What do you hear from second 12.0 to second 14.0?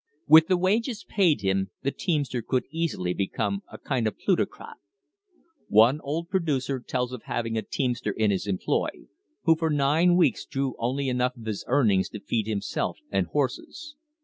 to feed himself and horses.